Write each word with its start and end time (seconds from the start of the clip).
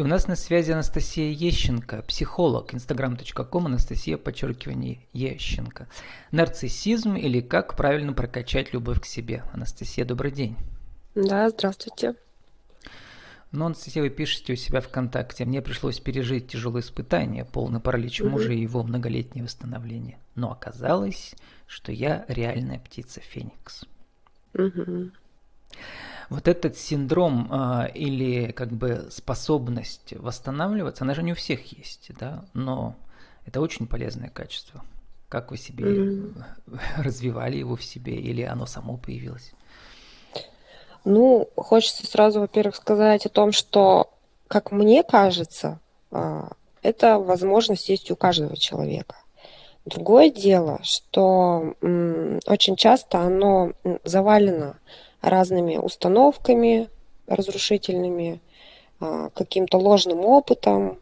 И 0.00 0.02
у 0.02 0.06
нас 0.06 0.26
на 0.28 0.34
связи 0.34 0.70
Анастасия 0.70 1.30
Ещенко, 1.30 2.00
психолог, 2.08 2.72
instagram.com, 2.72 3.66
Анастасия, 3.66 4.16
подчеркивание, 4.16 5.00
Ещенко. 5.12 5.88
Нарциссизм 6.30 7.16
или 7.16 7.42
как 7.42 7.76
правильно 7.76 8.14
прокачать 8.14 8.72
любовь 8.72 9.02
к 9.02 9.04
себе. 9.04 9.44
Анастасия, 9.52 10.06
добрый 10.06 10.32
день. 10.32 10.56
Да, 11.14 11.50
здравствуйте. 11.50 12.14
Ну, 13.52 13.66
Анастасия, 13.66 14.02
вы 14.02 14.08
пишете 14.08 14.54
у 14.54 14.56
себя 14.56 14.80
ВКонтакте. 14.80 15.44
Мне 15.44 15.60
пришлось 15.60 16.00
пережить 16.00 16.48
тяжелые 16.48 16.80
испытания, 16.80 17.44
полный 17.44 17.80
паралич 17.80 18.22
угу. 18.22 18.30
мужа 18.30 18.54
и 18.54 18.62
его 18.62 18.82
многолетнее 18.82 19.44
восстановление. 19.44 20.18
Но 20.34 20.50
оказалось, 20.50 21.34
что 21.66 21.92
я 21.92 22.24
реальная 22.26 22.78
птица 22.78 23.20
Феникс. 23.20 23.84
Угу 24.54 25.10
вот 26.30 26.46
этот 26.46 26.78
синдром 26.78 27.48
э, 27.52 27.90
или 27.92 28.52
как 28.52 28.70
бы 28.70 29.08
способность 29.10 30.14
восстанавливаться, 30.16 31.04
она 31.04 31.14
же 31.14 31.22
не 31.22 31.32
у 31.32 31.34
всех 31.34 31.76
есть, 31.76 32.10
да, 32.18 32.44
но 32.54 32.94
это 33.44 33.60
очень 33.60 33.86
полезное 33.86 34.30
качество. 34.30 34.82
Как 35.28 35.50
вы 35.50 35.58
себе 35.58 35.84
mm-hmm. 35.84 36.44
развивали 36.98 37.56
его 37.56 37.76
в 37.76 37.84
себе 37.84 38.14
или 38.14 38.42
оно 38.42 38.66
само 38.66 38.96
появилось? 38.96 39.52
Ну, 41.04 41.48
хочется 41.56 42.06
сразу, 42.06 42.40
во-первых, 42.40 42.76
сказать 42.76 43.26
о 43.26 43.30
том, 43.30 43.52
что, 43.52 44.10
как 44.48 44.70
мне 44.70 45.02
кажется, 45.02 45.80
а, 46.10 46.52
это 46.82 47.18
возможность 47.18 47.88
есть 47.88 48.10
у 48.10 48.16
каждого 48.16 48.56
человека. 48.56 49.16
Другое 49.86 50.30
дело, 50.30 50.78
что 50.82 51.74
очень 51.80 52.76
часто 52.76 53.20
оно 53.20 53.72
завалено 54.04 54.76
разными 55.20 55.76
установками 55.76 56.88
разрушительными, 57.30 58.40
а, 58.98 59.30
каким-то 59.30 59.78
ложным 59.78 60.20
опытом, 60.20 60.98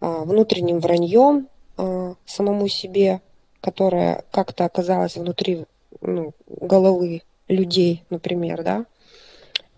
а, 0.00 0.24
внутренним 0.24 0.80
враньем 0.80 1.48
а, 1.76 2.14
самому 2.24 2.66
себе, 2.66 3.20
которое 3.60 4.24
как-то 4.32 4.64
оказалось 4.64 5.16
внутри 5.16 5.66
ну, 6.00 6.32
головы 6.48 7.22
людей, 7.46 8.02
например, 8.10 8.64
да. 8.64 8.86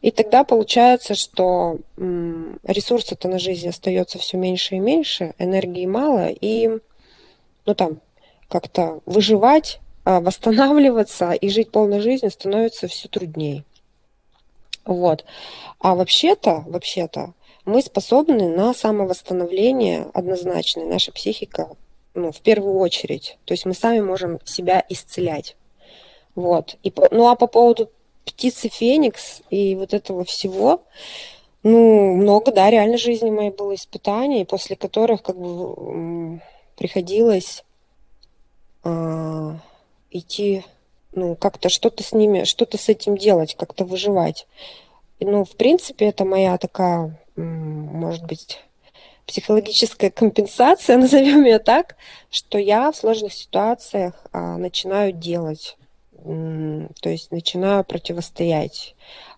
И 0.00 0.12
тогда 0.12 0.44
получается, 0.44 1.16
что 1.16 1.78
ресурса-то 1.96 3.26
на 3.28 3.40
жизнь 3.40 3.68
остается 3.68 4.18
все 4.18 4.36
меньше 4.36 4.76
и 4.76 4.78
меньше, 4.78 5.34
энергии 5.38 5.86
мало, 5.86 6.28
и 6.28 6.70
ну 7.66 7.74
там 7.74 8.00
как-то 8.48 9.00
выживать, 9.06 9.80
восстанавливаться 10.04 11.32
и 11.32 11.48
жить 11.48 11.72
полной 11.72 11.98
жизнью 11.98 12.30
становится 12.30 12.86
все 12.86 13.08
труднее. 13.08 13.64
Вот. 14.88 15.26
А 15.80 15.94
вообще-то, 15.94 16.64
вообще-то, 16.66 17.34
мы 17.66 17.82
способны 17.82 18.48
на 18.48 18.72
самовосстановление 18.72 20.06
однозначно. 20.14 20.86
Наша 20.86 21.12
психика, 21.12 21.76
ну, 22.14 22.32
в 22.32 22.40
первую 22.40 22.78
очередь. 22.78 23.36
То 23.44 23.52
есть 23.52 23.66
мы 23.66 23.74
сами 23.74 24.00
можем 24.00 24.40
себя 24.46 24.82
исцелять. 24.88 25.56
Вот. 26.34 26.76
И, 26.82 26.92
ну, 27.10 27.28
а 27.28 27.36
по 27.36 27.46
поводу 27.46 27.90
птицы 28.24 28.70
Феникс 28.70 29.42
и 29.50 29.74
вот 29.74 29.92
этого 29.92 30.24
всего, 30.24 30.84
ну, 31.62 32.14
много, 32.14 32.50
да, 32.50 32.70
реально 32.70 32.96
жизни 32.96 33.28
моей 33.28 33.50
было 33.50 33.74
испытаний, 33.74 34.46
после 34.46 34.74
которых 34.74 35.22
как 35.22 35.38
бы 35.38 36.40
приходилось 36.78 37.62
э, 38.84 39.54
идти 40.10 40.64
ну, 41.12 41.36
как-то 41.36 41.68
что-то 41.68 42.02
с 42.02 42.12
ними, 42.12 42.44
что-то 42.44 42.78
с 42.78 42.88
этим 42.88 43.16
делать, 43.16 43.54
как-то 43.56 43.84
выживать. 43.84 44.46
Ну, 45.20 45.44
в 45.44 45.56
принципе, 45.56 46.06
это 46.06 46.24
моя 46.24 46.56
такая, 46.58 47.18
может 47.36 48.24
быть, 48.26 48.60
психологическая 49.26 50.10
компенсация, 50.10 50.96
назовем 50.98 51.44
ее 51.44 51.58
так, 51.58 51.96
что 52.30 52.58
я 52.58 52.90
в 52.90 52.96
сложных 52.96 53.32
ситуациях 53.32 54.14
а, 54.32 54.56
начинаю 54.56 55.12
делать, 55.12 55.76
то 56.24 57.08
есть 57.08 57.30
начинаю 57.30 57.84
противостоять, 57.84 58.96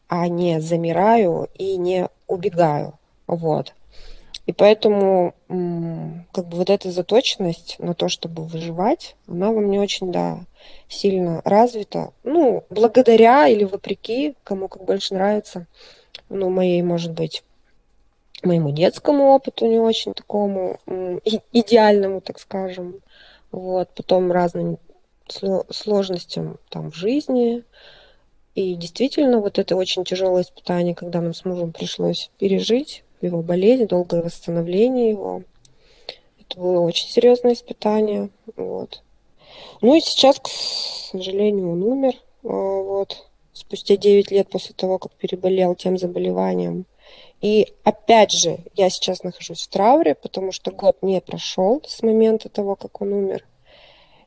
а 0.09 0.29
не 0.29 0.61
замираю 0.61 1.49
и 1.55 1.77
не 1.77 2.09
убегаю. 2.27 2.95
Вот. 3.27 3.75
И 4.47 4.53
поэтому 4.53 5.35
как 6.33 6.49
бы 6.49 6.57
вот 6.57 6.71
эта 6.71 6.91
заточенность 6.91 7.77
на 7.79 7.95
то, 7.95 8.09
чтобы 8.09 8.45
выживать, 8.45 9.15
она 9.29 9.53
во 9.53 9.61
мне 9.61 9.81
очень, 9.81 10.11
да, 10.11 10.41
сильно 10.89 11.43
развита. 11.45 12.13
Ну, 12.25 12.65
благодаря 12.71 13.49
или 13.49 13.65
вопреки, 13.65 14.35
кому 14.45 14.69
как 14.69 14.85
больше 14.85 15.15
нравится, 15.15 15.67
ну, 16.29 16.51
моей, 16.51 16.83
может 16.83 17.13
быть, 17.13 17.43
моему 18.43 18.71
детскому 18.71 19.31
опыту 19.35 19.67
не 19.67 19.79
очень 19.79 20.15
такому 20.15 20.79
идеальному, 21.53 22.21
так 22.21 22.39
скажем. 22.39 23.01
Вот, 23.53 23.89
потом 23.95 24.31
разным 24.31 24.79
сложностям 25.29 26.59
там 26.69 26.91
в 26.91 26.97
жизни. 26.97 27.65
И 28.55 28.75
действительно, 28.75 29.39
вот 29.39 29.59
это 29.59 29.77
очень 29.77 30.05
тяжелое 30.05 30.43
испытание, 30.43 30.95
когда 30.95 31.21
нам 31.21 31.35
с 31.35 31.45
мужем 31.45 31.73
пришлось 31.73 32.31
пережить 32.39 33.05
его 33.21 33.43
болезнь, 33.43 33.87
долгое 33.87 34.23
восстановление 34.23 35.11
его. 35.11 35.43
Это 36.41 36.59
было 36.59 36.81
очень 36.81 37.09
серьезное 37.09 37.53
испытание. 37.53 38.31
Вот. 38.57 39.03
Ну 39.81 39.95
и 39.95 40.01
сейчас, 40.01 40.39
к 40.39 40.49
сожалению, 40.49 41.73
он 41.73 41.83
умер. 41.83 42.15
А, 42.45 42.49
вот. 42.49 43.27
Спустя 43.53 43.97
9 43.97 44.31
лет 44.31 44.49
после 44.49 44.75
того, 44.75 44.99
как 44.99 45.13
переболел 45.13 45.75
тем 45.75 45.99
заболеванием. 45.99 46.87
И 47.41 47.73
опять 47.85 48.33
же, 48.33 48.59
я 48.75 48.91
сейчас 48.91 49.23
нахожусь 49.23 49.63
в 49.63 49.69
трауре, 49.69 50.15
потому 50.15 50.53
что 50.53 50.71
год 50.71 50.99
не 51.03 51.21
прошел 51.21 51.83
с 51.87 52.03
момента 52.03 52.49
того, 52.49 52.77
как 52.77 53.01
он 53.01 53.13
умер. 53.13 53.45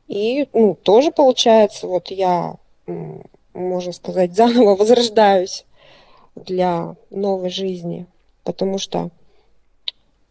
И 0.08 0.48
ну, 0.52 0.74
тоже 0.74 1.10
получается, 1.10 1.86
вот 1.86 2.10
я, 2.10 2.56
можно 3.54 3.92
сказать, 3.92 4.34
заново 4.36 4.76
возрождаюсь 4.76 5.64
для 6.34 6.96
новой 7.10 7.50
жизни 7.50 8.06
потому 8.44 8.78
что 8.78 9.10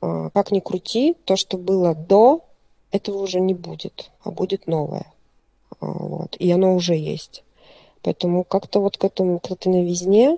а, 0.01 0.29
как 0.29 0.51
ни 0.51 0.59
крути, 0.59 1.15
то, 1.25 1.35
что 1.35 1.57
было 1.57 1.93
до, 1.95 2.45
этого 2.91 3.17
уже 3.17 3.39
не 3.39 3.55
будет, 3.55 4.11
а 4.23 4.31
будет 4.31 4.67
новое. 4.67 5.05
А, 5.83 5.85
вот. 5.85 6.35
И 6.37 6.49
оно 6.51 6.75
уже 6.75 6.95
есть. 6.95 7.43
Поэтому 8.01 8.43
как-то 8.43 8.79
вот 8.79 8.97
к 8.97 9.03
этому, 9.03 9.39
к 9.39 9.51
этой 9.51 9.67
новизне 9.67 10.37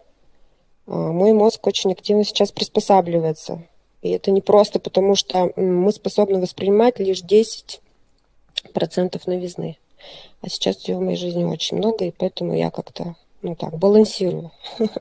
а, 0.88 1.12
мой 1.12 1.34
мозг 1.34 1.66
очень 1.68 1.92
активно 1.92 2.24
сейчас 2.24 2.52
приспосабливается. 2.52 3.64
И 4.02 4.10
это 4.10 4.32
не 4.32 4.42
просто 4.42 4.80
потому, 4.80 5.16
что 5.16 5.52
мы 5.56 5.92
способны 5.92 6.40
воспринимать 6.40 7.00
лишь 7.00 7.24
10% 7.24 7.80
новизны. 9.26 9.78
А 10.42 10.50
сейчас 10.50 10.88
ее 10.88 10.98
в 10.98 11.02
моей 11.02 11.18
жизни 11.18 11.44
очень 11.44 11.78
много, 11.78 12.06
и 12.06 12.12
поэтому 12.12 12.56
я 12.56 12.70
как-то, 12.70 13.16
ну 13.42 13.56
так, 13.56 13.78
балансирую. 13.78 14.52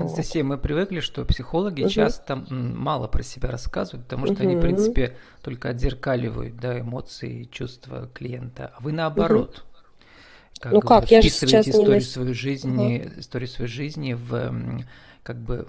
Анастасия, 0.00 0.44
мы 0.44 0.58
привыкли, 0.58 1.00
что 1.00 1.24
психологи 1.24 1.82
угу. 1.82 1.90
часто 1.90 2.36
мало 2.36 3.08
про 3.08 3.22
себя 3.22 3.50
рассказывают, 3.50 4.04
потому 4.04 4.26
что 4.26 4.34
угу. 4.34 4.42
они, 4.42 4.56
в 4.56 4.60
принципе, 4.60 5.16
только 5.42 5.70
отзеркаливают 5.70 6.56
да, 6.56 6.80
эмоции 6.80 7.42
и 7.42 7.50
чувства 7.50 8.08
клиента. 8.12 8.72
А 8.76 8.82
вы 8.82 8.92
наоборот. 8.92 9.58
Угу. 9.58 9.66
Как 10.58 10.72
ну 10.72 10.80
как, 10.80 11.10
я 11.10 11.20
же 11.20 11.28
сейчас 11.28 11.68
историю 11.68 11.94
не... 11.94 12.00
своей 12.00 12.34
жизни, 12.34 13.04
угу. 13.06 13.20
историю 13.20 13.48
своей 13.48 13.70
жизни 13.70 14.14
в 14.14 14.54
как 15.22 15.38
бы 15.38 15.68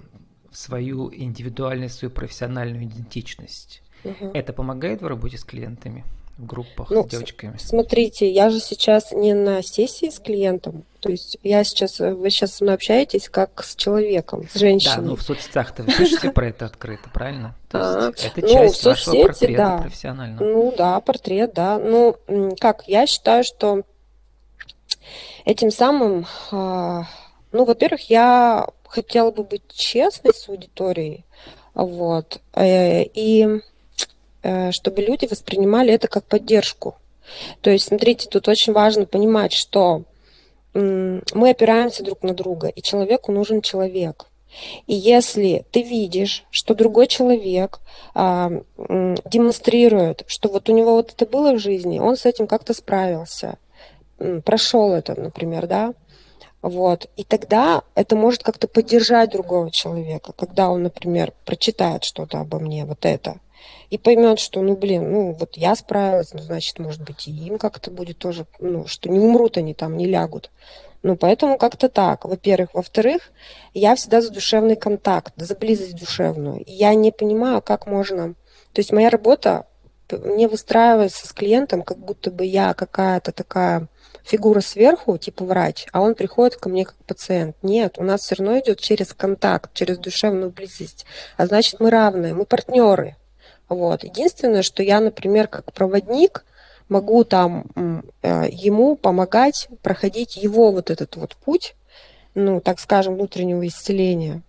в 0.50 0.56
свою 0.56 1.12
индивидуальность, 1.12 1.98
свою 1.98 2.10
профессиональную 2.10 2.84
идентичность. 2.84 3.82
Угу. 4.04 4.30
Это 4.32 4.52
помогает 4.52 5.02
в 5.02 5.06
работе 5.06 5.36
с 5.36 5.44
клиентами? 5.44 6.04
в 6.38 6.46
группах 6.46 6.90
ну, 6.90 7.04
с 7.04 7.10
девочками? 7.10 7.56
Смотрите, 7.58 8.30
я 8.30 8.48
же 8.48 8.60
сейчас 8.60 9.12
не 9.12 9.34
на 9.34 9.62
сессии 9.62 10.08
с 10.08 10.18
клиентом, 10.18 10.84
то 11.08 11.12
есть 11.12 11.38
я 11.42 11.64
сейчас, 11.64 11.98
вы 11.98 12.30
сейчас 12.30 12.54
со 12.56 12.64
мной 12.64 12.76
общаетесь 12.76 13.28
как 13.28 13.62
с 13.64 13.74
человеком, 13.76 14.48
с 14.48 14.58
женщиной. 14.58 14.96
Да, 14.96 15.02
ну 15.02 15.16
в 15.16 15.22
соцсетях-то 15.22 15.82
вы 15.82 15.92
пишете 15.92 16.30
про 16.30 16.48
это 16.48 16.66
открыто, 16.66 17.08
правильно? 17.10 17.54
То 17.70 18.12
есть 18.14 18.24
это 18.26 18.46
ну, 18.46 18.52
часть 18.52 18.84
ну, 18.84 18.90
вашего 18.90 19.22
портрета 19.22 19.56
да. 19.56 19.78
профессионального. 19.78 20.44
Ну 20.44 20.74
да, 20.76 21.00
портрет, 21.00 21.52
да. 21.54 21.78
Ну, 21.78 22.16
как, 22.60 22.84
я 22.86 23.06
считаю, 23.06 23.44
что 23.44 23.82
этим 25.44 25.70
самым, 25.70 26.26
а, 26.50 27.04
ну, 27.52 27.64
во-первых, 27.64 28.10
я 28.10 28.66
хотела 28.86 29.30
бы 29.30 29.44
быть 29.44 29.62
честной 29.68 30.34
с 30.34 30.48
аудиторией, 30.48 31.24
вот, 31.74 32.40
э, 32.54 33.04
и 33.04 33.60
Э, 34.42 34.70
чтобы 34.70 35.02
люди 35.02 35.26
воспринимали 35.26 35.92
это 35.92 36.06
как 36.06 36.24
поддержку. 36.24 36.96
То 37.60 37.70
есть, 37.70 37.88
смотрите, 37.88 38.28
тут 38.28 38.48
очень 38.48 38.72
важно 38.72 39.04
понимать, 39.04 39.52
что 39.52 40.04
мы 40.74 41.50
опираемся 41.50 42.04
друг 42.04 42.22
на 42.22 42.34
друга, 42.34 42.68
и 42.68 42.82
человеку 42.82 43.32
нужен 43.32 43.62
человек. 43.62 44.26
И 44.86 44.94
если 44.94 45.64
ты 45.70 45.82
видишь, 45.82 46.44
что 46.50 46.74
другой 46.74 47.06
человек 47.06 47.80
а, 48.14 48.50
демонстрирует, 48.78 50.24
что 50.26 50.48
вот 50.48 50.70
у 50.70 50.72
него 50.74 50.92
вот 50.92 51.12
это 51.12 51.26
было 51.26 51.52
в 51.52 51.58
жизни, 51.58 51.98
он 51.98 52.16
с 52.16 52.24
этим 52.24 52.46
как-то 52.46 52.72
справился, 52.72 53.58
прошел 54.44 54.92
это, 54.92 55.20
например, 55.20 55.66
да, 55.66 55.94
Вот. 56.60 57.08
И 57.16 57.24
тогда 57.24 57.82
это 57.94 58.16
может 58.16 58.42
как-то 58.42 58.66
поддержать 58.66 59.30
другого 59.30 59.70
человека, 59.70 60.32
когда 60.32 60.70
он, 60.70 60.82
например, 60.82 61.32
прочитает 61.44 62.04
что-то 62.04 62.40
обо 62.40 62.58
мне, 62.58 62.84
вот 62.84 63.04
это, 63.04 63.38
и 63.90 63.98
поймет, 63.98 64.38
что, 64.38 64.60
ну, 64.62 64.76
блин, 64.76 65.10
ну, 65.10 65.32
вот 65.32 65.56
я 65.56 65.74
справилась, 65.74 66.32
ну, 66.32 66.40
значит, 66.40 66.78
может 66.78 67.02
быть, 67.02 67.26
и 67.26 67.30
им 67.30 67.58
как-то 67.58 67.90
будет 67.90 68.18
тоже, 68.18 68.46
ну, 68.58 68.86
что 68.86 69.08
не 69.08 69.18
умрут 69.18 69.56
они 69.56 69.74
там, 69.74 69.96
не 69.96 70.06
лягут. 70.06 70.50
Ну, 71.02 71.16
поэтому 71.16 71.58
как-то 71.58 71.88
так, 71.88 72.24
во-первых. 72.24 72.74
Во-вторых, 72.74 73.30
я 73.72 73.94
всегда 73.94 74.20
за 74.20 74.30
душевный 74.30 74.76
контакт, 74.76 75.32
за 75.36 75.54
близость 75.54 75.96
душевную. 75.96 76.64
И 76.64 76.72
я 76.72 76.94
не 76.94 77.12
понимаю, 77.12 77.62
как 77.62 77.86
можно... 77.86 78.34
То 78.72 78.80
есть 78.80 78.92
моя 78.92 79.08
работа 79.08 79.66
не 80.10 80.48
выстраивается 80.48 81.26
с 81.26 81.32
клиентом, 81.32 81.82
как 81.82 81.98
будто 81.98 82.30
бы 82.30 82.44
я 82.44 82.74
какая-то 82.74 83.32
такая 83.32 83.88
фигура 84.24 84.60
сверху, 84.60 85.16
типа 85.18 85.44
врач, 85.44 85.86
а 85.92 86.00
он 86.00 86.14
приходит 86.14 86.56
ко 86.56 86.68
мне 86.68 86.84
как 86.84 86.96
пациент. 87.06 87.56
Нет, 87.62 87.98
у 87.98 88.02
нас 88.02 88.22
все 88.22 88.36
равно 88.36 88.58
идет 88.58 88.80
через 88.80 89.12
контакт, 89.14 89.72
через 89.74 89.98
душевную 89.98 90.50
близость. 90.50 91.06
А 91.36 91.46
значит, 91.46 91.80
мы 91.80 91.90
равные, 91.90 92.34
мы 92.34 92.44
партнеры. 92.44 93.16
Вот. 93.68 94.04
Единственное, 94.04 94.62
что 94.62 94.82
я, 94.82 95.00
например, 95.00 95.48
как 95.48 95.72
проводник, 95.72 96.44
могу 96.88 97.24
там 97.24 97.66
э, 98.22 98.48
ему 98.50 98.96
помогать 98.96 99.68
проходить 99.82 100.36
его 100.36 100.72
вот 100.72 100.90
этот 100.90 101.16
вот 101.16 101.36
путь, 101.36 101.74
ну, 102.34 102.60
так 102.60 102.80
скажем, 102.80 103.14
внутреннего 103.14 103.66
исцеления. 103.66 104.42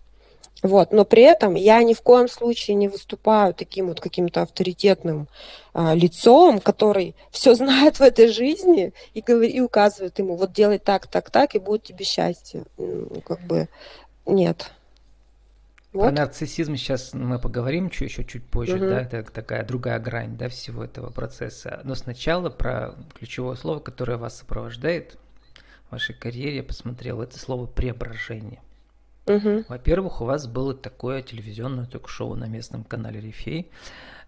Вот. 0.62 0.92
Но 0.92 1.04
при 1.04 1.22
этом 1.22 1.54
я 1.54 1.82
ни 1.82 1.94
в 1.94 2.02
коем 2.02 2.28
случае 2.28 2.74
не 2.74 2.88
выступаю 2.88 3.54
таким 3.54 3.88
вот 3.88 4.00
каким-то 4.00 4.42
авторитетным 4.42 5.28
а, 5.72 5.94
лицом, 5.94 6.60
который 6.60 7.14
все 7.30 7.54
знает 7.54 7.98
в 7.98 8.02
этой 8.02 8.28
жизни 8.28 8.92
и, 9.14 9.22
говорит, 9.22 9.54
и 9.54 9.60
указывает 9.60 10.18
ему, 10.18 10.36
вот 10.36 10.52
делай 10.52 10.78
так, 10.78 11.06
так, 11.06 11.30
так, 11.30 11.54
и 11.54 11.58
будет 11.58 11.84
тебе 11.84 12.04
счастье. 12.04 12.64
Ну, 12.76 13.22
как 13.24 13.40
бы 13.40 13.68
нет. 14.26 14.70
Вот. 15.92 16.02
Про 16.02 16.12
нарциссизм 16.12 16.76
сейчас 16.76 17.14
мы 17.14 17.40
поговорим 17.40 17.90
чуть, 17.90 18.10
еще 18.10 18.24
чуть 18.24 18.44
позже, 18.44 18.76
угу. 18.76 18.86
да, 18.86 19.00
это 19.00 19.24
такая 19.24 19.64
другая 19.64 19.98
грань, 19.98 20.36
да, 20.36 20.48
всего 20.48 20.84
этого 20.84 21.10
процесса. 21.10 21.80
Но 21.82 21.96
сначала 21.96 22.48
про 22.48 22.94
ключевое 23.14 23.56
слово, 23.56 23.80
которое 23.80 24.16
вас 24.16 24.38
сопровождает 24.38 25.18
в 25.88 25.92
вашей 25.92 26.14
карьере, 26.14 26.58
я 26.58 26.62
посмотрел, 26.62 27.20
это 27.20 27.38
слово 27.38 27.66
преображение. 27.66 28.62
Угу. 29.26 29.64
Во-первых, 29.68 30.20
у 30.20 30.26
вас 30.26 30.46
было 30.46 30.74
такое 30.74 31.22
телевизионное 31.22 31.86
ток-шоу 31.86 32.36
на 32.36 32.44
местном 32.44 32.84
канале 32.84 33.20
Рифей 33.20 33.68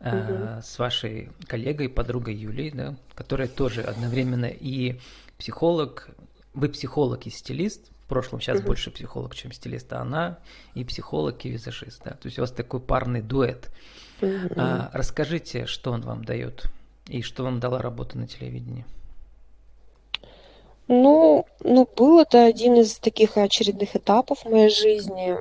угу. 0.01 0.09
э, 0.11 0.61
с 0.65 0.79
вашей 0.81 1.31
коллегой, 1.47 1.89
подругой 1.89 2.35
Юлей, 2.35 2.73
да, 2.73 2.97
которая 3.15 3.47
тоже 3.47 3.83
одновременно 3.83 4.47
и 4.47 5.01
психолог, 5.39 6.11
вы 6.55 6.69
психолог 6.69 7.27
и 7.27 7.31
стилист, 7.31 7.92
прошлом 8.13 8.41
сейчас 8.41 8.59
угу. 8.59 8.67
больше 8.67 8.91
психолог, 8.91 9.35
чем 9.35 9.53
стилист, 9.53 9.91
а 9.93 10.01
она 10.01 10.39
и 10.75 10.85
психолог, 10.85 11.43
и 11.47 11.49
визажист. 11.49 12.03
Да? 12.05 12.11
То 12.11 12.27
есть 12.27 12.39
у 12.39 12.43
вас 12.43 12.51
такой 12.51 12.81
парный 12.81 13.23
дуэт. 13.23 13.71
Угу. 14.21 14.55
А, 14.57 14.91
расскажите, 14.93 15.65
что 15.65 15.93
он 15.93 16.03
вам 16.03 16.23
дает 16.25 16.65
и 17.07 17.23
что 17.23 17.45
вам 17.45 17.59
дала 17.59 17.81
работа 17.81 18.19
на 18.19 18.29
телевидении. 18.29 18.85
Ну, 20.89 21.47
ну, 21.61 21.89
был 21.97 22.21
это 22.21 22.45
один 22.45 22.75
из 22.75 22.97
таких 22.97 23.39
очередных 23.39 23.97
этапов 23.97 24.41
в 24.41 24.51
моей 24.51 24.69
жизни 24.69 25.39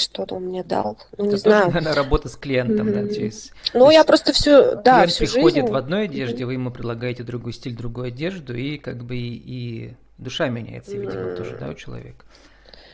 что 0.00 0.26
он 0.30 0.44
мне 0.44 0.62
дал. 0.62 0.98
Ну, 1.16 1.24
не 1.24 1.30
Это 1.30 1.38
знаю. 1.38 1.64
Тоже, 1.66 1.74
наверное, 1.76 1.94
работа 1.94 2.28
с 2.28 2.36
клиентом, 2.36 2.88
mm-hmm. 2.88 3.08
да, 3.08 3.14
через... 3.14 3.52
Ну, 3.74 3.90
я 3.90 4.04
просто 4.04 4.32
все, 4.32 4.76
да, 4.76 5.04
Клиент 5.04 5.12
всю 5.12 5.24
приходит 5.26 5.64
жизнь... 5.64 5.72
в 5.72 5.76
одной 5.76 6.04
одежде, 6.04 6.42
mm-hmm. 6.42 6.46
вы 6.46 6.52
ему 6.54 6.70
предлагаете 6.70 7.22
другой 7.22 7.52
стиль, 7.52 7.76
другую 7.76 8.08
одежду, 8.08 8.54
и 8.56 8.78
как 8.78 9.04
бы 9.04 9.16
и, 9.16 9.34
и 9.34 9.96
душа 10.18 10.48
меняется, 10.48 10.96
видимо, 10.96 11.12
mm-hmm. 11.12 11.36
тоже, 11.36 11.56
да, 11.58 11.68
у 11.68 11.74
человека. 11.74 12.24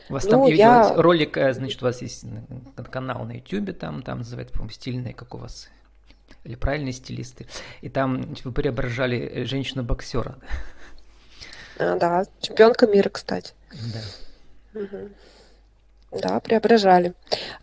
У 0.09 0.13
вас 0.13 0.23
ну, 0.25 0.31
там, 0.31 0.43
я 0.43 0.49
видел 0.49 0.63
я... 0.63 0.93
ролик, 1.01 1.37
э, 1.37 1.53
значит, 1.53 1.81
у 1.81 1.85
вас 1.85 2.01
есть 2.01 2.23
канал 2.91 3.25
на 3.25 3.33
YouTube, 3.33 3.77
там, 3.77 4.01
там 4.01 4.19
называется, 4.19 4.53
по-моему, 4.53 4.71
стильный, 4.71 5.13
как 5.13 5.35
у 5.35 5.37
вас, 5.37 5.69
или 6.43 6.55
правильные 6.55 6.93
стилисты, 6.93 7.47
и 7.81 7.89
там 7.89 8.35
вы 8.43 8.51
преображали 8.51 9.17
э, 9.17 9.43
женщину-боксера. 9.45 10.37
А, 11.79 11.95
да, 11.97 12.25
чемпионка 12.39 12.87
мира, 12.87 13.09
кстати. 13.09 13.53
Да. 13.71 14.81
Угу. 14.81 15.09
Да, 16.11 16.39
преображали. 16.39 17.13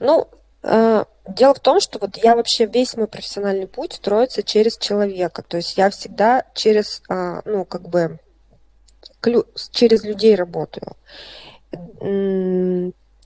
Ну, 0.00 0.28
э, 0.62 1.04
дело 1.28 1.54
в 1.54 1.60
том, 1.60 1.80
что 1.80 1.98
вот 1.98 2.16
я 2.18 2.36
вообще 2.36 2.66
весь 2.66 2.96
мой 2.96 3.06
профессиональный 3.06 3.66
путь 3.66 3.94
строится 3.94 4.42
через 4.42 4.76
человека. 4.76 5.42
То 5.42 5.56
есть 5.56 5.76
я 5.76 5.90
всегда 5.90 6.44
через, 6.54 7.02
э, 7.08 7.40
ну, 7.44 7.64
как 7.64 7.88
бы, 7.88 8.18
клю, 9.20 9.46
через 9.70 10.04
людей 10.04 10.34
работаю. 10.34 10.96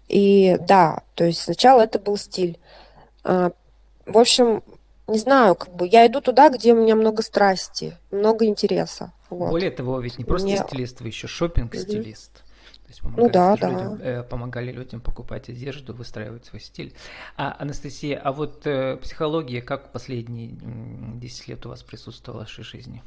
И 0.09 0.57
да, 0.61 1.03
то 1.15 1.25
есть 1.25 1.43
сначала 1.43 1.83
это 1.83 1.99
был 1.99 2.17
стиль. 2.17 2.59
Э, 3.25 3.51
в 4.07 4.17
общем, 4.17 4.63
не 5.07 5.19
знаю, 5.19 5.55
как 5.55 5.75
бы 5.75 5.87
я 5.87 6.07
иду 6.07 6.21
туда, 6.21 6.49
где 6.49 6.73
у 6.73 6.77
меня 6.77 6.95
много 6.95 7.23
страсти, 7.23 7.97
много 8.11 8.47
интереса. 8.47 9.13
Вот. 9.31 9.51
Более 9.51 9.71
того, 9.71 10.01
ведь 10.01 10.19
не 10.19 10.25
просто 10.25 10.47
Мне... 10.47 10.59
стилист, 10.59 11.01
вы 11.01 11.09
еще 11.09 11.27
шопинг-стилист. 11.27 12.31
Угу. 12.37 12.48
То 12.89 12.93
есть 12.93 13.03
помогали, 13.03 13.27
ну, 13.27 13.31
да, 13.31 13.55
людям, 13.55 14.01
Э, 14.01 14.23
помогали 14.23 14.73
людям 14.73 15.03
покупать 15.03 15.51
одежду, 15.51 15.93
выстраивать 15.93 16.47
свой 16.47 16.59
стиль. 16.59 16.95
А, 17.37 17.55
Анастасия, 17.59 18.19
а 18.19 18.33
вот 18.33 18.67
э, 18.67 18.97
психология 18.97 19.61
как 19.61 19.93
последние 19.93 20.53
10 21.21 21.49
лет 21.49 21.67
у 21.67 21.69
вас 21.69 21.83
присутствовала 21.83 22.41
в 22.41 22.43
вашей 22.45 22.65
жизни? 22.65 23.03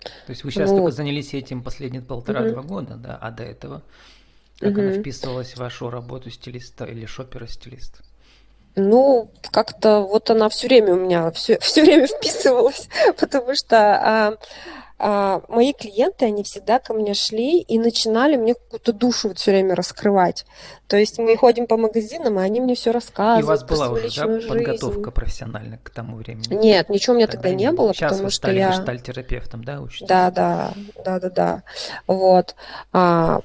То 0.00 0.30
есть 0.30 0.44
вы 0.44 0.50
сейчас 0.50 0.70
ну, 0.70 0.78
только 0.78 0.92
занялись 0.92 1.34
этим 1.34 1.62
последние 1.62 2.00
полтора-два 2.00 2.60
угу. 2.60 2.68
года, 2.68 2.94
да, 2.96 3.18
а 3.20 3.30
до 3.30 3.42
этого 3.42 3.82
как 4.58 4.72
угу. 4.72 4.80
она 4.80 4.92
вписывалась 4.92 5.52
в 5.52 5.58
вашу 5.58 5.90
работу 5.90 6.30
стилиста 6.30 6.86
или 6.86 7.04
шопера-стилиста? 7.04 8.02
Ну, 8.76 9.30
как-то 9.50 10.00
вот 10.00 10.30
она 10.30 10.48
все 10.48 10.68
время 10.68 10.94
у 10.94 11.00
меня 11.00 11.30
все, 11.32 11.58
все 11.58 11.82
время 11.82 12.06
вписывалась, 12.08 12.88
потому 13.18 13.54
что 13.54 13.76
а, 13.76 14.36
мои 15.00 15.72
клиенты, 15.72 16.26
они 16.26 16.42
всегда 16.42 16.78
ко 16.78 16.92
мне 16.92 17.14
шли 17.14 17.60
и 17.60 17.78
начинали 17.78 18.36
мне 18.36 18.54
какую-то 18.54 18.92
душу 18.92 19.28
вот 19.28 19.38
все 19.38 19.52
время 19.52 19.74
раскрывать. 19.74 20.44
То 20.88 20.96
есть 20.96 21.18
мы 21.18 21.36
ходим 21.36 21.66
по 21.66 21.76
магазинам, 21.76 22.38
и 22.38 22.42
они 22.42 22.60
мне 22.60 22.74
все 22.74 22.90
рассказывают. 22.90 23.40
И 23.40 23.44
у 23.44 23.46
вас 23.46 23.64
была 23.64 23.88
уже 23.88 24.10
да, 24.14 24.48
подготовка 24.48 25.10
профессиональная 25.10 25.78
к 25.82 25.90
тому 25.90 26.16
времени? 26.16 26.54
Нет, 26.54 26.90
ничего 26.90 27.14
у 27.14 27.16
меня 27.16 27.26
тогда, 27.26 27.48
тогда 27.48 27.56
не 27.56 27.72
было, 27.72 27.94
Сейчас 27.94 28.12
потому 28.12 28.26
вы 28.26 28.30
стали 28.30 28.58
что 28.58 28.60
я... 28.60 28.70
гештальтерапевтом, 28.70 29.64
да, 29.64 29.80
учитесь? 29.80 30.06
Да, 30.08 30.30
да, 30.30 30.72
да, 31.04 31.18
да, 31.18 31.30
да. 31.30 31.62
Вот. 32.06 32.54
А, 32.92 33.40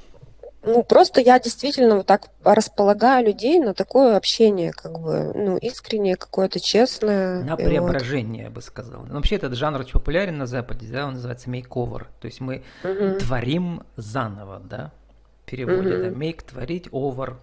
ну, 0.65 0.83
просто 0.83 1.21
я 1.21 1.39
действительно 1.39 1.97
вот 1.97 2.07
так 2.07 2.29
располагаю 2.43 3.25
людей 3.25 3.59
на 3.59 3.73
такое 3.73 4.17
общение, 4.17 4.71
как 4.71 4.99
бы, 4.99 5.31
ну, 5.33 5.57
искреннее, 5.57 6.15
какое-то 6.15 6.59
честное. 6.59 7.43
На 7.43 7.55
преображение, 7.55 8.43
вот. 8.43 8.49
я 8.49 8.55
бы 8.55 8.61
сказал. 8.61 9.03
Но 9.03 9.15
вообще 9.15 9.35
этот 9.35 9.53
жанр 9.53 9.81
очень 9.81 9.93
популярен 9.93 10.37
на 10.37 10.47
Западе, 10.47 10.87
да, 10.91 11.07
он 11.07 11.13
называется 11.13 11.49
мейковер. 11.49 12.09
То 12.19 12.25
есть 12.25 12.41
мы 12.41 12.63
угу. 12.83 13.19
творим 13.19 13.83
заново, 13.95 14.59
да, 14.59 14.91
в 15.43 15.49
переводе, 15.49 15.95
угу. 15.95 16.03
да, 16.03 16.09
make, 16.09 16.45
творить, 16.45 16.87
over, 16.87 17.35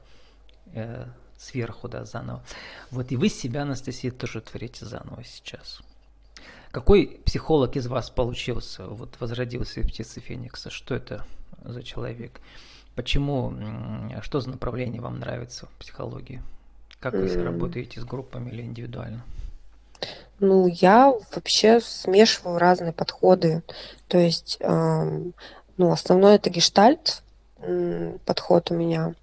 э, 0.75 1.07
сверху, 1.39 1.89
да, 1.89 2.05
заново. 2.05 2.43
Вот 2.91 3.13
и 3.13 3.17
вы 3.17 3.29
себя, 3.29 3.63
Анастасия, 3.63 4.11
тоже 4.11 4.41
творите 4.41 4.85
заново 4.85 5.23
сейчас. 5.25 5.81
Какой 6.71 7.21
психолог 7.27 7.77
из 7.77 7.87
вас 7.87 8.09
получился, 8.09 8.87
вот 8.87 9.17
возродился 9.21 9.83
в 9.83 9.87
птице 9.87 10.21
Феникса? 10.21 10.71
Что 10.71 10.95
это 10.95 11.27
за 11.63 11.83
человек? 11.83 12.41
Почему, 12.95 13.53
что 14.21 14.41
за 14.41 14.51
направление 14.51 15.01
вам 15.01 15.19
нравится 15.19 15.67
в 15.67 15.71
психологии? 15.79 16.43
Как 17.01 17.15
вы 17.15 17.27
mm. 17.27 17.43
работаете 17.43 18.01
с 18.01 18.05
группами 18.05 18.51
или 18.51 18.63
индивидуально? 18.63 19.25
Ну, 20.41 20.67
я 20.67 21.13
вообще 21.35 21.81
смешиваю 21.81 22.59
разные 22.59 22.93
подходы. 22.93 23.63
То 24.09 24.19
есть, 24.19 24.57
эм, 24.61 25.35
ну, 25.77 25.93
основной 25.93 26.35
это 26.35 26.51
гештальт 26.51 27.23
э, 27.59 28.17
подход 28.25 28.71
у 28.71 28.75
меня 28.75 29.15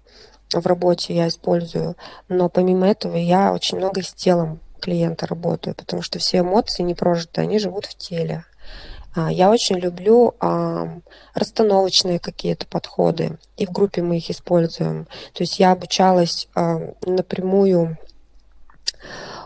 в 0.52 0.66
работе 0.66 1.14
я 1.14 1.28
использую. 1.28 1.96
Но 2.28 2.48
помимо 2.48 2.88
этого 2.88 3.16
я 3.16 3.52
очень 3.52 3.78
много 3.78 4.02
с 4.02 4.12
телом 4.12 4.60
клиента 4.80 5.26
работаю, 5.26 5.74
потому 5.74 6.02
что 6.02 6.18
все 6.18 6.38
эмоции 6.38 6.82
не 6.82 6.94
прожиты, 6.94 7.42
они 7.42 7.58
живут 7.58 7.86
в 7.86 7.96
теле. 7.96 8.44
А, 9.14 9.30
я 9.30 9.50
очень 9.50 9.76
люблю 9.76 10.34
а, 10.40 11.00
расстановочные 11.34 12.18
какие-то 12.18 12.66
подходы, 12.66 13.38
и 13.56 13.66
в 13.66 13.72
группе 13.72 14.02
мы 14.02 14.18
их 14.18 14.30
используем. 14.30 15.06
То 15.32 15.42
есть 15.42 15.58
я 15.58 15.72
обучалась 15.72 16.48
а, 16.54 16.94
напрямую 17.04 17.98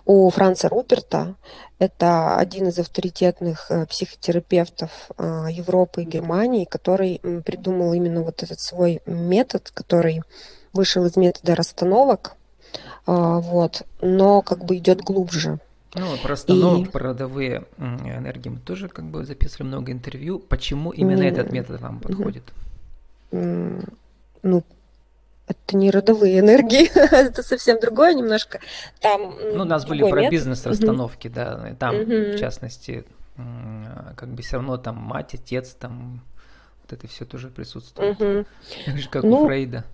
у 0.04 0.28
Франца 0.30 0.68
Руперта. 0.68 1.36
Это 1.78 2.36
один 2.36 2.68
из 2.68 2.78
авторитетных 2.78 3.70
э, 3.70 3.86
психотерапевтов 3.86 5.10
Европы 5.18 6.02
и 6.02 6.06
Германии, 6.06 6.66
который 6.66 7.20
придумал 7.44 7.92
именно 7.94 8.22
вот 8.22 8.42
этот 8.42 8.60
свой 8.60 9.00
метод, 9.06 9.70
который 9.74 10.22
вышел 10.72 11.04
из 11.04 11.16
метода 11.16 11.54
расстановок, 11.54 12.36
вот, 13.06 13.82
но 14.00 14.42
как 14.42 14.64
бы 14.64 14.76
идет 14.76 15.00
глубже. 15.00 15.58
Ну, 15.94 16.16
про 16.22 16.34
остановки, 16.34 16.88
и... 16.88 16.90
про 16.90 17.08
родовые 17.08 17.64
энергии 17.78 18.48
мы 18.48 18.58
тоже 18.58 18.88
как 18.88 19.04
бы 19.04 19.24
записывали 19.24 19.68
много 19.68 19.92
интервью. 19.92 20.38
Почему 20.38 20.90
именно 20.90 21.22
mm. 21.22 21.28
этот 21.28 21.52
метод 21.52 21.80
вам 21.80 22.00
подходит? 22.00 22.42
Ну, 23.30 24.62
это 25.46 25.76
не 25.76 25.90
родовые 25.90 26.40
энергии, 26.40 26.90
это 27.12 27.42
совсем 27.42 27.78
другое 27.80 28.14
немножко. 28.14 28.60
Там 29.00 29.34
ну, 29.54 29.62
у 29.62 29.64
нас 29.64 29.86
были 29.86 30.08
про 30.08 30.22
метод. 30.22 30.32
бизнес-расстановки, 30.32 31.28
да, 31.28 31.74
там, 31.78 31.96
в 31.96 32.38
частности, 32.38 33.04
как 34.16 34.28
бы 34.30 34.42
все 34.42 34.56
равно 34.56 34.76
там 34.76 34.96
мать, 34.96 35.34
отец, 35.34 35.74
там 35.78 36.22
вот 36.82 36.92
это 36.92 37.08
все 37.08 37.24
тоже 37.24 37.48
присутствует. 37.48 38.18
Mm-hmm. 38.18 39.08
Как 39.10 39.22
ну, 39.22 39.42
у 39.42 39.46
Фрейда. 39.46 39.84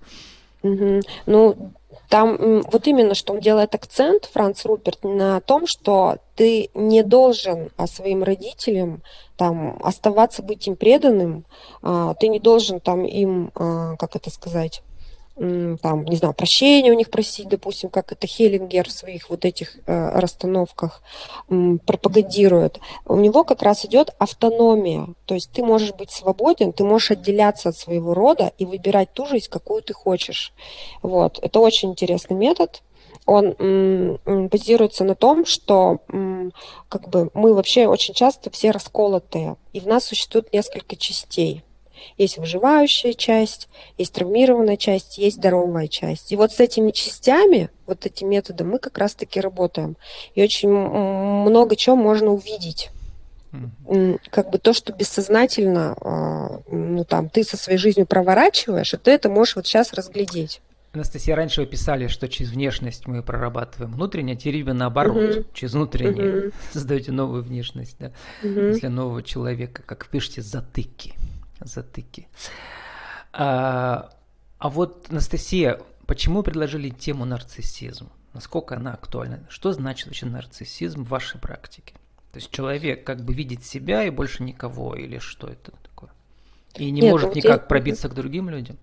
Ну, 0.62 1.73
там 2.09 2.62
вот 2.71 2.87
именно, 2.87 3.14
что 3.14 3.33
он 3.33 3.40
делает 3.40 3.75
акцент, 3.75 4.25
Франц 4.33 4.64
Руперт, 4.64 5.05
на 5.05 5.40
том, 5.40 5.67
что 5.67 6.19
ты 6.35 6.71
не 6.75 7.02
должен 7.05 7.71
а, 7.76 7.87
своим 7.87 8.25
родителям 8.25 9.02
там 9.37 9.79
оставаться 9.83 10.43
быть 10.43 10.67
им 10.67 10.75
преданным, 10.75 11.45
а, 11.83 12.14
ты 12.14 12.26
не 12.29 12.40
должен 12.40 12.81
там 12.81 13.05
им, 13.05 13.52
а, 13.55 13.97
как 13.97 14.17
это 14.17 14.29
сказать, 14.29 14.83
там, 15.40 16.04
не 16.04 16.16
знаю, 16.16 16.35
прощения 16.35 16.90
у 16.90 16.94
них 16.94 17.11
просить, 17.11 17.49
допустим, 17.49 17.88
как 17.88 18.12
это 18.12 18.26
Хеллингер 18.26 18.87
в 18.87 18.92
своих 18.92 19.30
вот 19.30 19.47
этих 19.47 19.76
э, 19.87 20.20
расстановках 20.20 21.02
э, 21.49 21.76
пропагандирует. 21.87 22.78
У 23.06 23.16
него 23.16 23.44
как 23.44 23.62
раз 23.62 23.87
идет 23.87 24.11
автономия, 24.18 25.06
то 25.25 25.35
есть 25.35 25.50
ты 25.50 25.64
можешь 25.64 25.94
быть 25.94 26.11
свободен, 26.11 26.75
ты 26.75 26.85
можешь 26.85 27.12
отделяться 27.12 27.70
от 27.70 27.76
своего 27.76 28.12
рода 28.12 28.52
и 28.59 28.66
выбирать 28.66 29.14
ту 29.14 29.26
жизнь, 29.26 29.49
какую 29.49 29.82
ты 29.82 29.94
хочешь. 29.94 30.52
Вот, 31.00 31.38
это 31.40 31.61
очень 31.61 31.92
интересный 31.92 32.37
метод. 32.37 32.82
Он 33.25 33.54
м, 33.59 34.49
базируется 34.49 35.04
на 35.04 35.14
том, 35.14 35.47
что 35.47 36.00
м, 36.09 36.52
как 36.90 37.09
бы 37.09 37.30
мы 37.32 37.54
вообще 37.54 37.87
очень 37.87 38.12
часто 38.12 38.50
все 38.50 38.73
расколотые, 38.73 39.56
и 39.73 39.80
в 39.80 39.87
нас 39.87 40.04
существует 40.04 40.52
несколько 40.52 40.97
частей. 40.97 41.64
Есть 42.19 42.38
выживающая 42.38 43.12
часть, 43.12 43.69
есть 43.99 44.12
травмированная 44.12 44.76
часть, 44.76 45.19
есть 45.19 45.37
здоровая 45.37 45.88
часть. 45.88 46.33
И 46.33 46.37
вот 46.37 46.52
с 46.52 46.61
этими 46.61 46.90
частями, 46.90 47.71
вот 47.87 48.07
этим 48.07 48.30
методом 48.30 48.71
мы 48.71 48.78
как 48.78 48.99
раз-таки 48.99 49.40
работаем. 49.40 49.97
И 50.35 50.42
очень 50.42 50.71
много 50.71 51.76
чего 51.76 51.97
можно 51.97 52.30
увидеть 52.30 52.90
как 54.30 54.50
бы 54.50 54.59
то, 54.59 54.73
что 54.73 54.92
бессознательно, 54.92 55.97
а, 56.00 56.61
ну 56.71 57.04
там, 57.04 57.28
ты 57.28 57.42
со 57.42 57.57
своей 57.57 57.78
жизнью 57.78 58.07
проворачиваешь, 58.07 58.95
и 58.95 58.97
ты 58.97 59.11
это 59.11 59.28
можешь 59.28 59.57
вот 59.57 59.66
сейчас 59.66 59.92
разглядеть. 59.92 60.61
Анастасия, 60.92 61.37
раньше 61.37 61.61
вы 61.61 61.66
писали, 61.69 62.09
что 62.09 62.28
через 62.28 62.50
внешность 62.50 63.07
мы 63.07 63.23
прорабатываем 63.23 63.92
внутреннее, 63.92 64.35
а 64.35 64.38
теперь 64.38 64.64
наоборот, 64.64 65.37
угу. 65.37 65.45
через 65.52 65.75
внутреннее 65.75 66.47
угу. 66.49 66.52
создаете 66.73 67.12
новую 67.12 67.45
внешность, 67.45 67.97
да, 68.00 68.12
угу. 68.42 68.73
для 68.73 68.90
нового 68.90 69.23
человека, 69.23 69.83
как 69.87 70.09
пишете, 70.09 70.42
затыки 70.42 71.14
затыки. 71.61 72.29
А, 73.33 74.11
а 74.59 74.69
вот, 74.69 75.07
Анастасия, 75.11 75.81
почему 76.07 76.43
предложили 76.43 76.90
тему 76.90 77.25
нарциссизм? 77.25 78.09
Насколько 78.33 78.76
она 78.76 78.95
актуальна? 78.95 79.45
Что 79.49 79.73
значит 79.73 80.07
вообще 80.07 80.26
нарциссизм 80.26 81.05
в 81.05 81.09
вашей 81.09 81.40
практике? 81.40 81.95
То 82.33 82.38
есть 82.38 82.50
человек 82.50 83.05
как 83.05 83.25
бы 83.25 83.35
видит 83.35 83.64
себя 83.64 84.05
и 84.05 84.11
больше 84.11 84.43
никого, 84.43 84.95
или 84.95 85.19
что 85.19 85.49
это 85.49 85.73
такое? 85.83 86.11
И 86.76 86.90
не 86.90 87.00
Нет, 87.00 87.11
может 87.11 87.35
никак 87.35 87.62
я... 87.62 87.67
пробиться 87.67 88.09
к 88.09 88.14
другим 88.14 88.49
людям? 88.49 88.79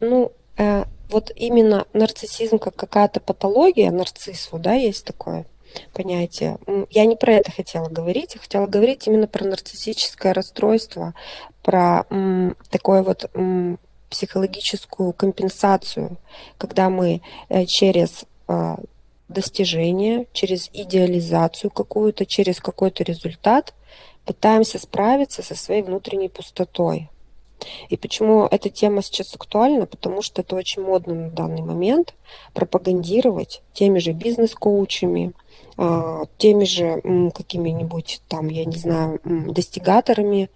Ну, 0.00 0.32
э, 0.56 0.84
вот 1.08 1.32
именно 1.34 1.86
нарциссизм 1.92 2.58
как 2.58 2.76
какая-то 2.76 3.18
патология, 3.18 3.90
нарциссу, 3.90 4.58
да, 4.58 4.74
есть 4.74 5.04
такое– 5.04 5.46
понятие. 5.92 6.58
Я 6.90 7.04
не 7.06 7.16
про 7.16 7.34
это 7.34 7.50
хотела 7.50 7.88
говорить, 7.88 8.34
я 8.34 8.40
хотела 8.40 8.66
говорить 8.66 9.06
именно 9.06 9.26
про 9.26 9.44
нарциссическое 9.44 10.34
расстройство, 10.34 11.14
про 11.62 12.06
м, 12.10 12.56
такое 12.70 13.02
вот 13.02 13.30
м, 13.34 13.78
психологическую 14.10 15.12
компенсацию, 15.12 16.16
когда 16.56 16.88
мы 16.88 17.20
э, 17.48 17.66
через 17.66 18.24
э, 18.48 18.76
достижение, 19.28 20.26
через 20.32 20.70
идеализацию 20.72 21.70
какую-то, 21.70 22.24
через 22.24 22.60
какой-то 22.60 23.04
результат 23.04 23.74
пытаемся 24.24 24.78
справиться 24.78 25.42
со 25.42 25.54
своей 25.54 25.82
внутренней 25.82 26.28
пустотой. 26.28 27.10
И 27.88 27.96
почему 27.96 28.46
эта 28.46 28.70
тема 28.70 29.02
сейчас 29.02 29.34
актуальна? 29.34 29.86
Потому 29.86 30.22
что 30.22 30.42
это 30.42 30.54
очень 30.56 30.82
модно 30.82 31.14
на 31.14 31.30
данный 31.30 31.62
момент 31.62 32.14
пропагандировать 32.54 33.62
теми 33.72 33.98
же 33.98 34.12
бизнес-коучами, 34.12 35.32
а, 35.32 35.47
теми 36.38 36.64
же 36.64 37.00
какими-нибудь 37.34 38.20
там, 38.28 38.48
я 38.48 38.64
не 38.64 38.76
знаю, 38.76 39.20
достигаторами. 39.24 40.50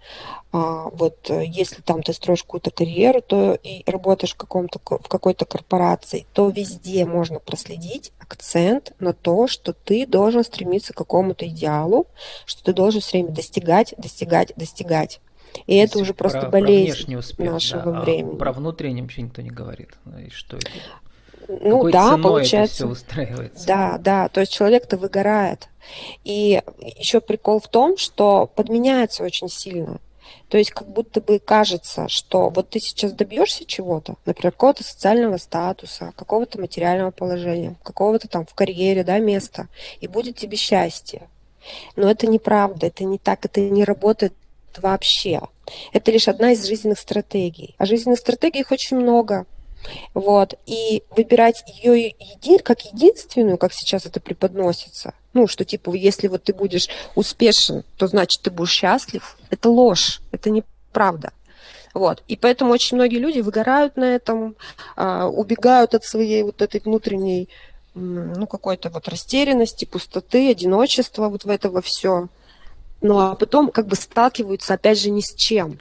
А, 0.51 0.89
вот 0.91 1.29
э, 1.31 1.45
если 1.47 1.81
там 1.81 2.03
ты 2.03 2.13
строишь 2.13 2.43
какую-то 2.43 2.69
карьеру, 2.69 3.21
то 3.21 3.57
и 3.63 3.89
работаешь 3.89 4.33
в, 4.33 4.37
каком-то, 4.37 4.79
в 4.79 5.07
какой-то 5.07 5.45
корпорации, 5.45 6.27
то 6.33 6.49
везде 6.49 7.05
можно 7.05 7.39
проследить 7.39 8.11
акцент 8.19 8.93
на 8.99 9.13
то, 9.13 9.47
что 9.47 9.73
ты 9.73 10.05
должен 10.05 10.43
стремиться 10.43 10.93
к 10.93 10.97
какому-то 10.97 11.47
идеалу, 11.47 12.05
что 12.45 12.63
ты 12.65 12.73
должен 12.73 13.01
все 13.01 13.19
время 13.19 13.33
достигать, 13.33 13.95
достигать, 13.97 14.53
достигать. 14.55 15.21
И 15.67 15.75
это 15.75 15.99
уже 15.99 16.13
просто 16.13 16.41
про, 16.41 16.49
болезнь 16.49 17.11
про 17.11 17.19
успех, 17.19 17.51
нашего 17.51 17.91
да, 17.91 18.01
времени. 18.01 18.35
А 18.35 18.37
про 18.37 18.51
внутренний 18.51 19.01
вообще 19.01 19.21
никто 19.21 19.41
не 19.41 19.49
говорит. 19.49 19.91
И 20.19 20.29
что 20.29 20.57
это? 20.57 20.67
Ну 21.47 21.77
Какой 21.77 21.91
да, 21.91 22.17
получается. 22.17 22.75
Все 22.75 22.87
устраивается. 22.87 23.67
Да, 23.67 23.97
да, 23.97 24.27
то 24.29 24.39
есть 24.41 24.51
человек-то 24.51 24.97
выгорает. 24.97 25.67
И 26.23 26.61
еще 26.97 27.19
прикол 27.19 27.59
в 27.59 27.67
том, 27.67 27.97
что 27.97 28.49
подменяется 28.55 29.23
очень 29.23 29.49
сильно. 29.49 29.99
То 30.49 30.57
есть 30.57 30.71
как 30.71 30.87
будто 30.87 31.19
бы 31.19 31.39
кажется, 31.39 32.07
что 32.07 32.49
вот 32.49 32.69
ты 32.69 32.79
сейчас 32.79 33.11
добьешься 33.11 33.65
чего-то, 33.65 34.15
например, 34.25 34.51
какого-то 34.51 34.83
социального 34.83 35.37
статуса, 35.37 36.13
какого-то 36.15 36.59
материального 36.59 37.11
положения, 37.11 37.75
какого-то 37.83 38.27
там 38.27 38.45
в 38.45 38.53
карьере, 38.53 39.03
да, 39.03 39.19
места, 39.19 39.67
и 39.99 40.07
будет 40.07 40.37
тебе 40.37 40.57
счастье. 40.57 41.27
Но 41.95 42.09
это 42.09 42.27
неправда, 42.27 42.87
это 42.87 43.03
не 43.03 43.17
так, 43.17 43.45
это 43.45 43.61
не 43.61 43.83
работает 43.83 44.33
вообще. 44.77 45.41
Это 45.91 46.11
лишь 46.11 46.27
одна 46.27 46.51
из 46.51 46.65
жизненных 46.65 46.99
стратегий. 46.99 47.75
А 47.77 47.85
жизненных 47.85 48.19
стратегий 48.19 48.61
их 48.61 48.71
очень 48.71 48.97
много. 48.97 49.45
Вот. 50.13 50.55
И 50.65 51.03
выбирать 51.15 51.63
ее 51.67 52.09
еди, 52.19 52.57
как 52.57 52.81
единственную, 52.81 53.57
как 53.57 53.73
сейчас 53.73 54.05
это 54.05 54.19
преподносится, 54.19 55.13
ну, 55.33 55.47
что 55.47 55.65
типа, 55.65 55.93
если 55.95 56.27
вот 56.27 56.43
ты 56.43 56.53
будешь 56.53 56.87
успешен, 57.15 57.83
то 57.97 58.07
значит 58.07 58.41
ты 58.41 58.51
будешь 58.51 58.71
счастлив, 58.71 59.37
это 59.49 59.69
ложь, 59.69 60.21
это 60.31 60.49
неправда. 60.49 61.33
Вот. 61.93 62.23
И 62.27 62.35
поэтому 62.35 62.71
очень 62.71 62.97
многие 62.97 63.17
люди 63.17 63.39
выгорают 63.39 63.97
на 63.97 64.15
этом, 64.15 64.55
а, 64.95 65.27
убегают 65.27 65.93
от 65.93 66.03
своей 66.03 66.43
вот 66.43 66.61
этой 66.61 66.81
внутренней, 66.81 67.49
ну, 67.95 68.47
какой-то 68.47 68.89
вот 68.89 69.07
растерянности, 69.07 69.85
пустоты, 69.85 70.49
одиночества, 70.49 71.29
вот 71.29 71.45
в 71.45 71.49
этого 71.49 71.81
все. 71.81 72.27
Ну, 73.01 73.19
а 73.19 73.35
потом 73.35 73.69
как 73.69 73.85
бы 73.85 73.95
сталкиваются 73.95 74.73
опять 74.73 74.99
же 74.99 75.11
ни 75.11 75.21
с 75.21 75.35
чем. 75.35 75.79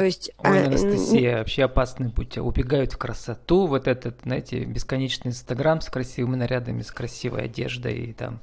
То 0.00 0.06
есть... 0.06 0.30
Ой, 0.38 0.62
а, 0.62 0.66
Анастасия, 0.68 1.36
вообще 1.36 1.64
опасный 1.64 2.08
путь. 2.08 2.38
Убегают 2.38 2.94
в 2.94 2.96
красоту, 2.96 3.66
вот 3.66 3.86
этот, 3.86 4.20
знаете, 4.22 4.64
бесконечный 4.64 5.28
Инстаграм 5.28 5.82
с 5.82 5.90
красивыми 5.90 6.36
нарядами, 6.36 6.80
с 6.80 6.90
красивой 6.90 7.42
одеждой 7.44 7.98
и 7.98 8.12
там 8.14 8.40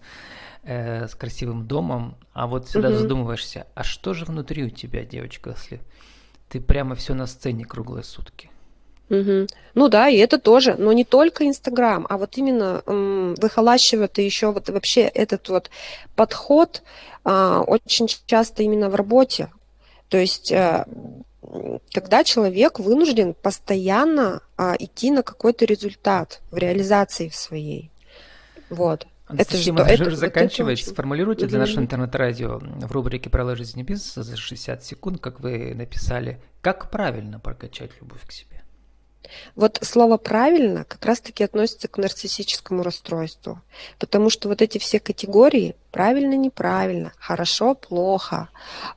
э, 0.62 1.08
с 1.08 1.16
красивым 1.16 1.66
домом. 1.66 2.16
А 2.34 2.46
вот 2.46 2.68
всегда 2.68 2.90
угу. 2.90 2.98
задумываешься, 2.98 3.66
а 3.74 3.84
что 3.84 4.14
же 4.14 4.26
внутри 4.26 4.66
у 4.66 4.70
тебя, 4.70 5.04
девочка, 5.04 5.56
если 5.58 5.82
ты 6.48 6.62
прямо 6.62 6.94
все 6.94 7.16
на 7.16 7.26
сцене 7.26 7.66
круглые 7.66 8.04
сутки? 8.04 8.52
Угу. 9.10 9.48
Ну 9.74 9.88
да, 9.88 10.10
и 10.10 10.18
это 10.18 10.38
тоже, 10.38 10.76
но 10.78 10.94
не 10.94 11.06
только 11.06 11.48
Инстаграм, 11.48 12.06
а 12.08 12.20
вот 12.20 12.38
именно 12.38 12.84
м, 12.86 13.34
выхолащивает 13.34 14.20
еще 14.20 14.52
вот 14.52 14.70
вообще 14.70 15.02
этот 15.02 15.50
вот 15.50 15.72
подход 16.16 16.84
а, 17.24 17.62
очень 17.62 18.08
часто 18.28 18.62
именно 18.62 18.92
в 18.92 18.96
работе. 18.96 19.50
То 20.10 20.18
есть 20.18 20.52
а, 20.54 20.86
когда 21.92 22.24
человек 22.24 22.80
вынужден 22.80 23.34
постоянно 23.34 24.42
а, 24.58 24.76
идти 24.78 25.12
на 25.12 25.24
какой-то 25.24 25.66
результат 25.66 26.42
в 26.52 26.58
реализации 26.58 27.30
в 27.30 27.36
своей. 27.36 27.92
Вот. 28.70 29.08
Это 29.30 29.58
же, 29.58 29.74
это, 29.74 30.08
уже 30.08 30.16
заканчивается. 30.16 30.86
Это 30.86 30.94
Сформулируйте 30.94 31.46
угу. 31.46 31.50
для 31.50 31.60
нашего 31.60 31.82
интернет-радио 31.82 32.60
в 32.60 32.92
рубрике 32.92 33.30
«Правила 33.30 33.56
жизни 33.56 33.84
бизнеса» 33.84 34.24
за 34.24 34.38
60 34.38 34.84
секунд, 34.84 35.20
как 35.20 35.42
вы 35.42 35.74
написали, 35.76 36.42
как 36.62 36.90
правильно 36.90 37.40
прокачать 37.40 37.92
любовь 38.00 38.26
к 38.26 38.32
себе. 38.32 38.64
Вот 39.56 39.80
слово 39.82 40.18
«правильно» 40.18 40.84
как 40.86 41.06
раз-таки 41.06 41.44
относится 41.44 41.88
к 41.88 41.98
нарциссическому 41.98 42.84
расстройству, 42.84 43.62
потому 44.00 44.30
что 44.30 44.48
вот 44.48 44.62
эти 44.62 44.78
все 44.78 45.00
категории 45.00 45.76
правильно-неправильно, 45.92 47.12
хорошо-плохо, 47.18 48.50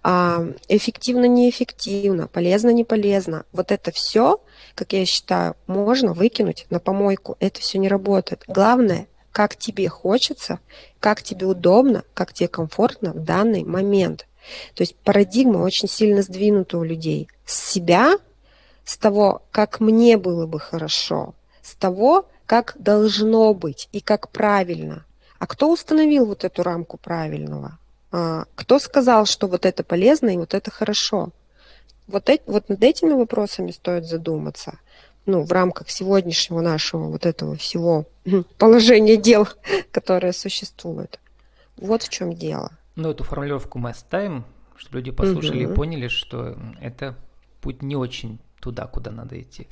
а, 0.02 0.44
эффективно-неэффективно, 0.68 2.28
полезно-не-полезно, 2.28 3.44
вот 3.52 3.72
это 3.72 3.90
все, 3.90 4.40
как 4.74 4.92
я 4.92 5.04
считаю, 5.04 5.56
можно 5.66 6.12
выкинуть 6.12 6.66
на 6.70 6.78
помойку, 6.78 7.36
это 7.40 7.60
все 7.60 7.78
не 7.78 7.88
работает. 7.88 8.44
Главное, 8.46 9.06
как 9.32 9.56
тебе 9.56 9.88
хочется, 9.88 10.58
как 10.98 11.22
тебе 11.22 11.46
удобно, 11.46 12.04
как 12.14 12.32
тебе 12.32 12.48
комфортно 12.48 13.12
в 13.12 13.24
данный 13.24 13.64
момент. 13.64 14.26
То 14.74 14.82
есть 14.82 14.96
парадигма 14.96 15.58
очень 15.58 15.88
сильно 15.88 16.22
сдвинута 16.22 16.78
у 16.78 16.82
людей. 16.82 17.28
С 17.44 17.72
себя, 17.72 18.14
с 18.90 18.97
того, 18.97 19.42
как 19.52 19.78
мне 19.78 20.18
было 20.18 20.47
бы 20.47 20.59
хорошо, 20.59 21.37
с 21.62 21.76
того, 21.76 22.26
как 22.44 22.75
должно 22.76 23.54
быть 23.54 23.88
и 23.92 24.00
как 24.00 24.30
правильно. 24.30 25.04
А 25.38 25.47
кто 25.47 25.73
установил 25.73 26.26
вот 26.26 26.42
эту 26.42 26.64
рамку 26.64 26.97
правильного? 26.97 27.78
А, 28.11 28.47
кто 28.56 28.80
сказал, 28.80 29.26
что 29.26 29.47
вот 29.47 29.64
это 29.64 29.85
полезно 29.85 30.35
и 30.35 30.37
вот 30.37 30.54
это 30.54 30.73
хорошо? 30.73 31.28
Вот, 32.09 32.28
эти, 32.28 32.42
вот 32.47 32.68
над 32.68 32.82
этими 32.82 33.12
вопросами 33.12 33.70
стоит 33.70 34.06
задуматься 34.06 34.80
ну, 35.25 35.44
в 35.44 35.52
рамках 35.52 35.88
сегодняшнего 35.88 36.61
нашего 36.61 37.04
вот 37.04 37.26
этого 37.26 37.54
всего 37.54 38.06
положения 38.59 39.16
дел, 39.16 39.47
которое 39.92 40.32
существует. 40.32 41.20
Вот 41.76 42.02
в 42.02 42.09
чем 42.09 42.32
дело. 42.32 42.73
Ну, 42.97 43.11
эту 43.11 43.23
формулировку 43.23 43.78
мы 43.78 43.90
оставим, 43.90 44.44
чтобы 44.75 44.99
люди 44.99 45.12
послушали 45.12 45.64
угу. 45.64 45.73
и 45.73 45.76
поняли, 45.76 46.09
что 46.09 46.59
это 46.80 47.14
путь 47.61 47.82
не 47.82 47.94
очень 47.94 48.40
туда, 48.61 48.87
куда 48.87 49.11
надо 49.11 49.40
идти. 49.40 49.69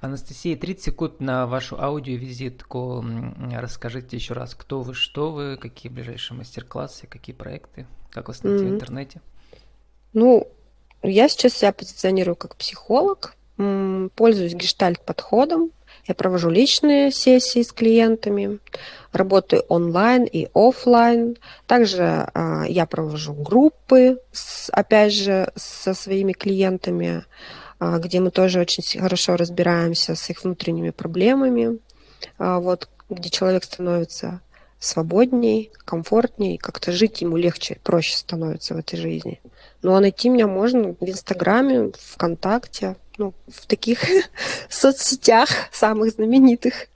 Анастасия, 0.00 0.56
30 0.56 0.84
секунд 0.84 1.20
на 1.20 1.46
вашу 1.46 1.80
аудиовизитку. 1.80 3.04
Расскажите 3.52 4.16
еще 4.16 4.34
раз, 4.34 4.54
кто 4.54 4.82
вы, 4.82 4.94
что 4.94 5.32
вы, 5.32 5.56
какие 5.56 5.90
ближайшие 5.90 6.36
мастер-классы, 6.36 7.06
какие 7.06 7.34
проекты, 7.34 7.86
как 8.10 8.28
вас 8.28 8.42
найти 8.42 8.64
mm-hmm. 8.64 8.68
в 8.68 8.74
интернете? 8.74 9.20
Ну, 10.12 10.48
я 11.02 11.28
сейчас 11.28 11.54
себя 11.54 11.72
позиционирую 11.72 12.36
как 12.36 12.56
психолог, 12.56 13.36
пользуюсь 13.56 14.54
гештальт-подходом, 14.54 15.70
я 16.06 16.14
провожу 16.14 16.50
личные 16.50 17.12
сессии 17.12 17.62
с 17.62 17.72
клиентами, 17.72 18.58
работаю 19.12 19.62
онлайн 19.68 20.24
и 20.24 20.48
офлайн. 20.52 21.36
Также 21.66 22.28
э, 22.34 22.64
я 22.68 22.86
провожу 22.86 23.34
группы, 23.34 24.18
с, 24.32 24.68
опять 24.70 25.12
же, 25.12 25.52
со 25.54 25.94
своими 25.94 26.32
клиентами, 26.32 27.24
где 27.98 28.20
мы 28.20 28.30
тоже 28.30 28.60
очень 28.60 29.00
хорошо 29.00 29.36
разбираемся 29.36 30.14
с 30.14 30.30
их 30.30 30.44
внутренними 30.44 30.90
проблемами. 30.90 31.78
Э, 32.38 32.58
вот, 32.58 32.88
где 33.10 33.30
человек 33.30 33.64
становится 33.64 34.40
свободней, 34.78 35.70
комфортней, 35.84 36.58
как-то 36.58 36.90
жить 36.90 37.20
ему 37.22 37.36
легче, 37.36 37.78
проще 37.84 38.16
становится 38.16 38.74
в 38.74 38.78
этой 38.78 38.98
жизни. 38.98 39.40
Ну 39.80 39.94
а 39.94 40.00
найти 40.00 40.28
меня 40.28 40.48
можно 40.48 40.96
в 40.98 41.02
Инстаграме, 41.02 41.92
ВКонтакте, 41.98 42.96
ну, 43.16 43.32
в 43.46 43.66
таких 43.66 44.00
соцсетях 44.68 45.48
самых 45.70 46.10
знаменитых. 46.10 46.88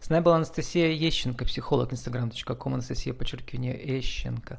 С 0.00 0.08
нами 0.08 0.22
была 0.22 0.36
Анастасия 0.36 0.88
Ещенко, 0.88 1.44
психолог, 1.44 1.92
instagram.com, 1.92 2.74
Анастасия, 2.74 3.12
подчеркивание, 3.12 3.74
Ещенко. 3.74 4.58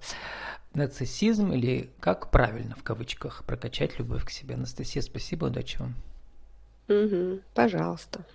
Нацисизм 0.74 1.52
или 1.52 1.90
как 2.00 2.32
правильно, 2.32 2.76
в 2.76 2.84
кавычках, 2.84 3.44
прокачать 3.46 4.00
любовь 4.00 4.26
к 4.26 4.30
себе. 4.30 4.56
Анастасия, 4.56 5.02
спасибо, 5.02 5.46
удачи 5.46 5.78
вам. 5.80 5.96
Угу, 6.88 7.42
пожалуйста. 7.54 8.26